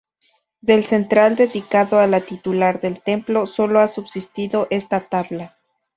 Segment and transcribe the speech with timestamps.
[0.61, 5.59] Del central, dedicado a la titular del templo, solo ha subsistido esta tabla.